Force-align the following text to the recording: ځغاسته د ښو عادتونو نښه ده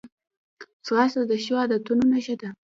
ځغاسته 0.85 1.21
د 1.29 1.31
ښو 1.43 1.53
عادتونو 1.61 2.03
نښه 2.11 2.35
ده 2.41 2.49